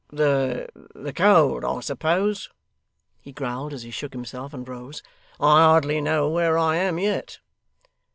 'The 0.11 0.67
the 0.95 1.13
cold, 1.13 1.63
I 1.63 1.79
suppose,' 1.81 2.49
he 3.19 3.31
growled, 3.31 3.71
as 3.71 3.83
he 3.83 3.91
shook 3.91 4.13
himself 4.13 4.51
and 4.51 4.67
rose. 4.67 5.03
'I 5.39 5.61
hardly 5.61 6.01
know 6.01 6.27
where 6.27 6.57
I 6.57 6.77
am 6.77 6.97
yet. 6.97 7.37